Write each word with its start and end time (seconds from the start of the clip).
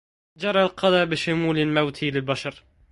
جرى 0.37 0.63
القضا 0.63 1.03
بشمول 1.03 1.59
الموت 1.59 2.03
للبشر 2.03 2.63